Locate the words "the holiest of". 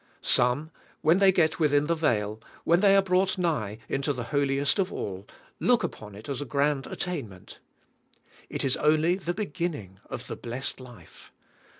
4.13-4.91